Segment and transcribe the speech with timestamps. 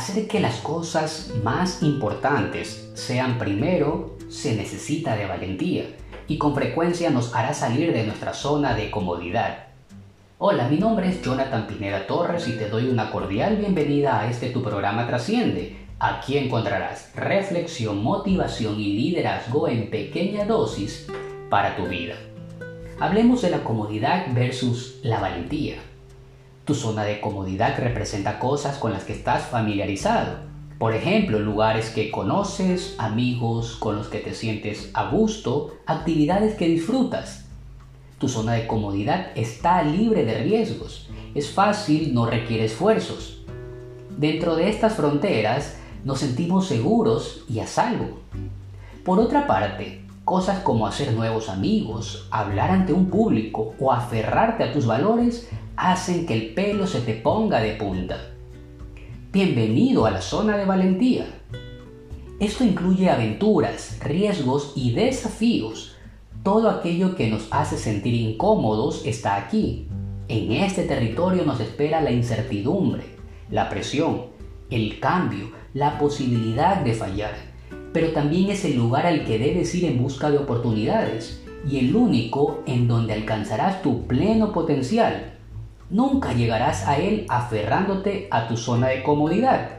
[0.00, 5.84] hacer que las cosas más importantes sean primero se necesita de valentía
[6.26, 9.66] y con frecuencia nos hará salir de nuestra zona de comodidad.
[10.38, 14.48] Hola, mi nombre es Jonathan Pineda Torres y te doy una cordial bienvenida a este
[14.48, 15.76] tu programa Trasciende.
[15.98, 21.08] Aquí encontrarás reflexión, motivación y liderazgo en pequeña dosis
[21.50, 22.14] para tu vida.
[23.00, 25.76] Hablemos de la comodidad versus la valentía.
[26.70, 30.36] Tu zona de comodidad representa cosas con las que estás familiarizado
[30.78, 36.68] por ejemplo, lugares que conoces, amigos con los que te sientes a gusto, actividades que
[36.68, 37.46] disfrutas.
[38.20, 41.10] Tu zona de comodidad está libre de riesgos.
[41.34, 43.42] Es fácil, no requiere esfuerzos.
[44.16, 48.20] Dentro de estas fronteras nos sentimos seguros y a salvo.
[49.04, 54.72] Por otra parte, cosas como hacer nuevos amigos, hablar ante un público o aferrarte a
[54.72, 55.48] tus valores
[55.80, 58.18] hacen que el pelo se te ponga de punta.
[59.32, 61.24] Bienvenido a la zona de valentía.
[62.38, 65.96] Esto incluye aventuras, riesgos y desafíos.
[66.42, 69.88] Todo aquello que nos hace sentir incómodos está aquí.
[70.28, 73.04] En este territorio nos espera la incertidumbre,
[73.50, 74.26] la presión,
[74.68, 77.34] el cambio, la posibilidad de fallar.
[77.94, 81.96] Pero también es el lugar al que debes ir en busca de oportunidades y el
[81.96, 85.39] único en donde alcanzarás tu pleno potencial
[85.90, 89.70] Nunca llegarás a él aferrándote a tu zona de comodidad.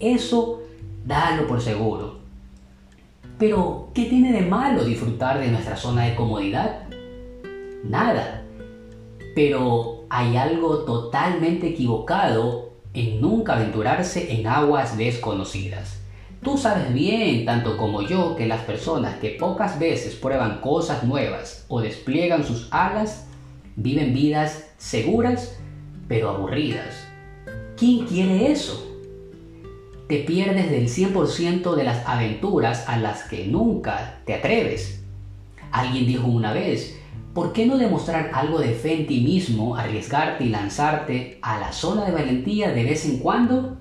[0.00, 0.62] Eso
[1.04, 2.20] dalo por seguro.
[3.38, 6.88] Pero, ¿qué tiene de malo disfrutar de nuestra zona de comodidad?
[7.84, 8.44] Nada.
[9.34, 16.00] Pero hay algo totalmente equivocado en nunca aventurarse en aguas desconocidas.
[16.42, 21.66] Tú sabes bien, tanto como yo, que las personas que pocas veces prueban cosas nuevas
[21.68, 23.26] o despliegan sus alas
[23.76, 25.56] Viven vidas seguras
[26.08, 27.06] pero aburridas.
[27.76, 28.88] ¿Quién quiere eso?
[30.08, 35.02] Te pierdes del 100% de las aventuras a las que nunca te atreves.
[35.70, 36.98] Alguien dijo una vez,
[37.32, 41.72] ¿por qué no demostrar algo de fe en ti mismo, arriesgarte y lanzarte a la
[41.72, 43.78] zona de valentía de vez en cuando?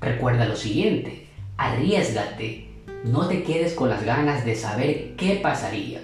[0.00, 2.68] Recuerda lo siguiente, arriesgate,
[3.04, 6.00] no te quedes con las ganas de saber qué pasaría.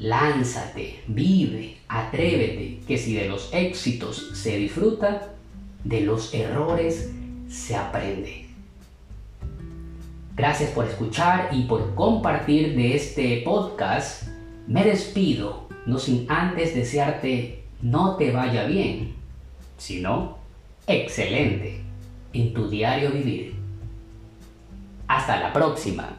[0.00, 5.34] Lánzate, vive, atrévete, que si de los éxitos se disfruta,
[5.84, 7.12] de los errores
[7.50, 8.46] se aprende.
[10.34, 14.22] Gracias por escuchar y por compartir de este podcast.
[14.66, 19.14] Me despido, no sin antes desearte no te vaya bien,
[19.76, 20.38] sino
[20.86, 21.80] excelente
[22.32, 23.54] en tu diario vivir.
[25.08, 26.18] Hasta la próxima.